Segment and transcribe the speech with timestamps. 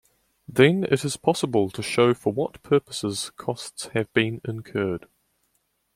[0.47, 5.05] Then it is possible to show for what purposes costs have been incurred.